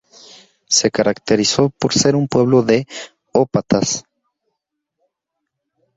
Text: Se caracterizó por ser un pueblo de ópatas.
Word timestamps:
Se 0.65 0.89
caracterizó 0.89 1.69
por 1.69 1.93
ser 1.93 2.15
un 2.15 2.27
pueblo 2.27 2.63
de 2.63 2.87
ópatas. 3.33 4.03